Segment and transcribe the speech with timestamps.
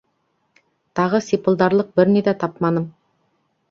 [1.01, 2.93] Тағы сипылдарлыҡ бер ни ҙә тапманым.